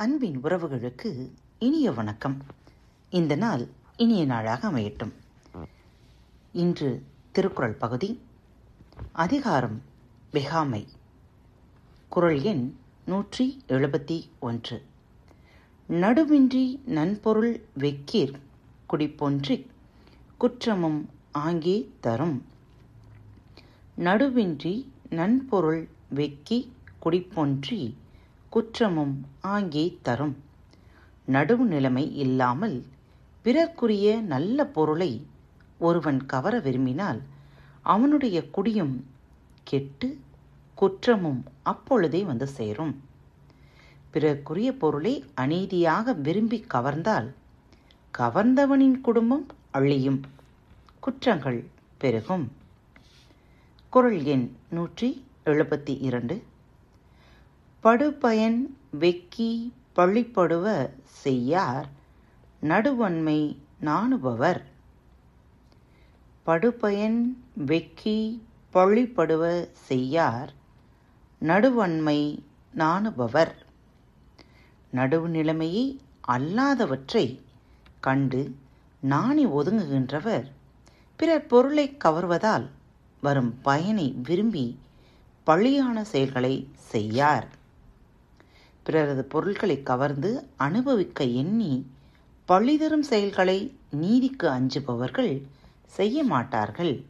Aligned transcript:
அன்பின் 0.00 0.40
உறவுகளுக்கு 0.42 1.30
இனிய 1.58 1.92
வணக்கம். 1.92 2.42
இந்த 3.10 3.36
நாள் 3.36 3.68
இனிய 3.96 4.24
நாளாக 4.24 4.70
அமையட்டும். 4.70 5.12
இன்று 6.52 7.04
திருக்குறள் 7.32 7.72
பகுதி 7.72 8.20
அதிகாரம் 9.12 9.82
வெகாமை. 10.32 10.86
குறள் 12.08 12.40
எண் 12.40 12.74
நூற்றி 13.06 13.62
எழுபத்தி 13.68 14.28
ஒன்று. 14.38 14.82
நடுவின்றி 15.88 16.80
நன்பொருள் 16.84 17.60
வெக்கீர் 17.78 18.34
குடிப்பொன்றி 18.92 19.66
குற்றமும் 20.38 21.08
ஆங்கே 21.30 21.90
தரும். 22.00 22.44
நடுவின்றி 23.98 24.86
நன்பொருள் 25.10 25.88
வெக்கி 26.14 26.68
குடிப்பொன்றி 27.04 27.94
குற்றமும் 28.50 29.26
ஆங்கே 29.40 29.98
தரும். 30.02 30.36
நடுவு 31.28 31.56
நிலைமை 31.56 32.16
இல்லாமல் 32.16 32.84
பிறர்க்குரிய 33.44 34.20
நல்ல 34.20 34.64
பொருளை 34.66 35.26
ஒருவன் 35.78 36.26
கவர 36.26 36.58
விரும்பினால் 36.58 37.20
அவனுடைய 37.82 38.50
குடியும் 38.50 39.06
கெட்டு 39.62 40.18
குற்றமும் 40.74 41.44
அப்பொழுதே 41.62 42.22
வந்து 42.22 42.46
சேரும். 42.46 43.00
பிறர்க்குரிய 44.12 44.72
பொருளை 44.72 45.24
அநீதியாக 45.34 46.12
விரும்பி 46.12 46.64
கவர்ந்தால் 46.74 47.28
கவர்ந்தவனின் 48.18 49.00
குடும்பம் 49.00 49.46
அழியும். 49.70 50.20
குற்றங்கள் 51.00 51.64
பெருகும். 51.98 52.52
குரல் 53.88 54.22
எண் 54.24 54.52
நூற்றி 54.70 55.24
எழுபத்தி 55.44 56.00
இரண்டு. 56.00 56.42
படுபயன் 57.82 58.76
வெக்கி 59.00 59.72
பழிப்படுவ 59.96 60.90
செய்யார் 61.04 61.88
நடுவன்மை 62.62 63.56
நாணுபவர். 63.84 64.60
படுபயன் 66.46 67.36
வெக்கி 67.66 68.40
பழிப்படுவ 68.74 69.68
செய்யார் 69.72 70.52
நடுவன்மை 71.40 72.38
நாணுபவர். 72.76 73.52
நடுவு 74.92 75.26
நிலைமையை 75.26 76.00
அல்லாதவற்றை 76.28 77.40
கண்டு 78.00 78.54
நாணி 79.00 79.46
ஒதுங்குகின்றவர். 79.46 80.44
பிறர் 81.16 81.46
பொருளை 81.46 81.96
கவர்வதால் 82.04 82.68
வரும் 83.20 83.60
பயனை 83.62 84.14
விரும்பி 84.22 84.78
பழியான 85.46 86.00
செயல்களை 86.00 86.68
செய்யார். 86.74 87.58
பிறரது 88.82 89.24
பொருட்களை 89.24 89.82
கவர்ந்து 89.82 90.46
அனுபவிக்க 90.56 91.24
எண்ணி 91.24 91.86
பழிதரும் 92.48 93.00
செயல்களை 93.00 93.76
நீதிக்கு 93.90 94.48
அஞ்சுபவர்கள் 94.48 95.42
செய்ய 95.86 96.24
மாட்டார்கள். 96.24 97.04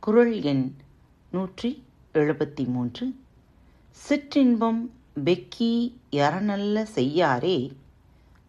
குறள் 0.00 0.40
எண் 0.40 0.74
நூற்றி 1.30 1.82
எழுபத்தி 2.14 2.66
மூன்று. 2.66 3.16
சிற்றின்பம் 4.08 4.90
வெக்கி 5.24 5.92
யறநல்ல 6.12 6.86
செய்யாரே 6.94 7.58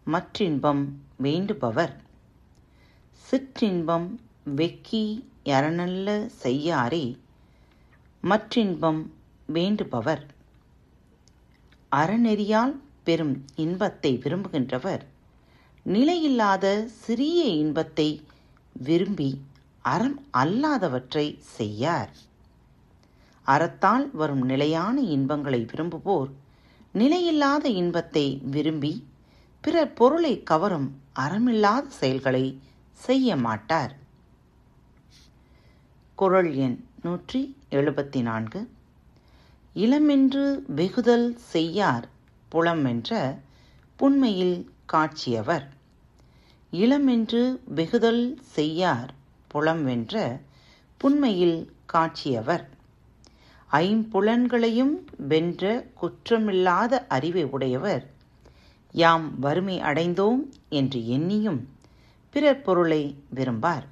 மற்றின்பம் 0.06 0.84
வேண்டுபவர். 1.22 1.94
சிற்றின்பம் 3.30 4.08
வெக்கி 4.56 5.24
யறநல்ல 5.44 6.30
செய்யாரே 6.42 7.18
மற்றின்பம் 8.22 9.02
வேண்டுபவர். 9.52 10.24
அறநெறியால் 11.92 12.74
பெறும் 13.04 13.44
இன்பத்தை 13.56 14.20
விரும்புகின்றவர். 14.22 15.02
நிலையில்லாத 15.86 16.84
சிறிய 16.86 17.44
இன்பத்தை 17.44 18.26
விரும்பி 18.72 19.40
அறம் 19.80 20.22
அல்லாதவற்றை 20.32 21.38
செய்யார். 21.38 22.10
அறத்தால் 23.46 24.10
வரும் 24.10 24.44
நிலையான 24.44 25.00
இன்பங்களை 25.00 25.66
விரும்புவோர் 25.72 26.30
நிலையில்லாத 26.94 27.68
இன்பத்தை 27.68 28.40
விரும்பி 28.50 29.06
பிறர் 29.60 29.92
பொருளை 29.92 30.42
கவரும் 30.42 30.88
அறமில்லாத 31.14 31.84
செயல்களை 31.88 32.60
செய்ய 32.92 33.36
மாட்டார். 33.36 33.96
குரல் 36.14 36.54
எண் 36.54 36.84
நூற்றி 37.02 37.56
எழுபத்தி 37.70 38.22
நான்கு. 38.22 38.70
இளமென்று 39.76 40.62
வெகுதல் 40.76 41.34
செய்யார் 41.36 42.08
புலமென்ற 42.48 43.38
புண்மையில் 43.96 44.70
காட்சியவர். 44.86 45.66
இளமென்று 46.72 47.60
வெகுதல் 47.74 48.36
செய்யார் 48.40 49.14
புலம்வென்ற 49.54 50.40
புண்மையில் 50.96 51.72
காட்சியவர். 51.86 52.64
ஐம்புலன்களையும் 53.70 54.94
வென்ற 55.16 55.86
குற்றமில்லாத 56.00 57.06
அறிவை 57.08 57.44
உடையவர். 57.44 58.04
யாம் 58.92 59.38
வறுமை 59.38 59.80
அடைந்தோம் 59.80 60.42
என்று 60.68 61.00
எண்ணியும் 61.00 61.60
பிறர் 62.30 62.62
பொருளை 62.62 63.02
விரும்பார். 63.30 63.86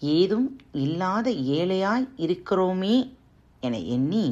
ஏதும் 0.00 0.58
இல்லாத 0.72 1.30
ஏழையாய் 1.30 2.08
இருக்கிறோமே 2.16 3.14
என 3.60 3.78
எண்ணி 3.78 4.26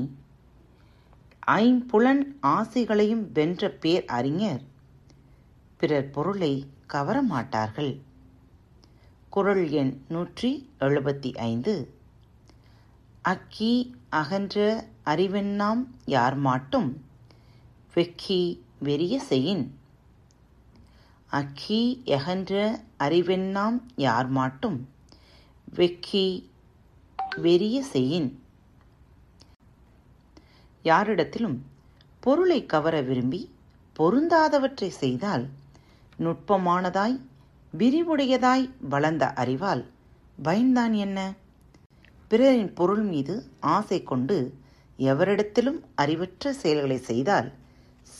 ஐம்புலன் 1.47 2.37
ஆசைகளையும் 2.43 3.32
வென்ற 3.32 3.69
பேர் 3.69 4.05
அறிஞர். 4.05 4.62
பிறர் 5.77 6.10
பொருளை 6.10 6.66
கவரமாட்டார்கள் 6.88 8.00
குரல் 9.31 9.71
எண் 9.71 10.00
நூற்றி 10.09 10.71
எழுபத்தி 10.81 11.37
ஐந்து. 11.37 11.94
அக்கி 13.22 13.97
அகன்ற 14.09 14.87
அறிவெண்ணாம் 15.05 15.87
யார் 16.05 16.37
மாட்டும்? 16.37 17.05
வெக்கி 17.94 18.61
வெறிய 18.78 19.19
செய்யின். 19.19 19.78
அக்கி 21.26 22.03
எகன்ற 22.05 22.81
அறிவெண்ணாம் 22.99 23.81
யார் 23.97 24.28
மாட்டும்? 24.28 24.88
வெக்கி 25.75 26.44
வெறிய 27.37 27.82
செய்யின். 27.82 28.44
யாரிடத்திலும் 30.84 31.59
பொருளை 32.21 32.67
கவர 32.67 33.00
விரும்பி 33.00 33.41
பொருந்தாதவற்றை 33.99 34.89
செய்தால் 34.89 35.49
நுட்பமானதாய் 36.19 37.21
விரிவுடையதாய் 37.78 38.71
வளர்ந்த 38.89 39.33
அறிவால் 39.33 39.83
பயன்தான் 40.43 40.93
என்ன? 40.93 41.19
பிறரின் 42.28 42.75
பொருள் 42.75 43.03
மீது 43.03 43.34
ஆசை 43.61 44.03
கொண்டு 44.03 44.55
எவரிடத்திலும் 44.99 45.81
அறிவற்ற 45.94 46.53
செயல்களை 46.53 46.99
செய்தால் 46.99 47.53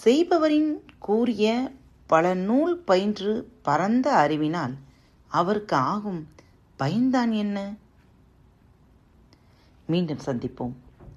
செய்பவரின் 0.05 0.73
கூறிய 0.99 1.73
பல 2.07 2.35
நூல் 2.35 2.79
பயின்று 2.79 3.51
பரந்த 3.63 4.13
அறிவினால் 4.13 4.75
அவருக்கு 5.29 5.77
ஆகும் 5.77 6.29
பயன்தான் 6.77 7.33
என்ன? 7.33 7.75
மீண்டும் 9.87 10.25
சந்திப்போம். 10.27 10.75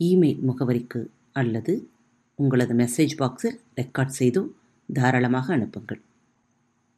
இமெயில் 0.00 0.42
முகவரிக்கு 0.48 1.00
அல்லது 1.32 1.90
உங்களது 2.38 2.74
மெசேஜ் 2.74 3.14
பாக்ஸில் 3.18 3.58
ரெக்கார்ட் 3.76 4.16
செய்து 4.18 4.40
தாராளமாக 4.92 5.52
அனுப்புங்கள். 5.54 6.00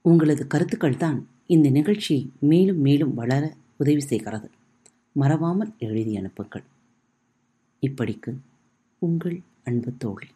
உங்களது 0.05 0.47
கருத்துக்கள் 0.47 0.97
தான் 0.97 1.29
இந்த 1.47 1.71
நிகழ்ச்சி 1.71 2.33
மேலும் 2.41 2.81
மேலும் 2.81 3.15
வளர 3.15 3.55
உதவி 3.77 4.01
செய்கிறது. 4.01 4.51
மறவாமல் 5.13 5.73
எழுதி 5.79 6.17
அனுப்புங்கள். 6.17 6.65
இப்படிக்கு 7.83 8.33
உங்கள் 8.99 9.41
அன்பு 9.65 9.93
தோழி. 9.99 10.29